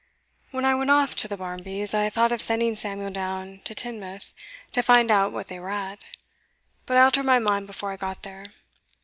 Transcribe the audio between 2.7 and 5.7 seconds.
Samuel down to Teignmouth, to find out what they were